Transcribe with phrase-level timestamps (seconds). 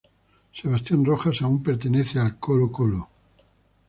[0.51, 3.07] Sebastián Rojas aún pertenece a Colo-Colo.